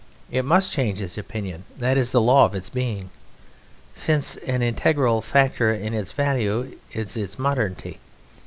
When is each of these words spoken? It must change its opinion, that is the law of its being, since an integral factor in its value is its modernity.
It 0.31 0.43
must 0.45 0.71
change 0.71 0.99
its 0.99 1.15
opinion, 1.15 1.63
that 1.77 1.95
is 1.95 2.11
the 2.11 2.19
law 2.19 2.45
of 2.45 2.55
its 2.55 2.69
being, 2.69 3.11
since 3.93 4.35
an 4.35 4.63
integral 4.63 5.21
factor 5.21 5.71
in 5.71 5.93
its 5.93 6.11
value 6.11 6.75
is 6.91 7.15
its 7.15 7.37
modernity. 7.37 7.99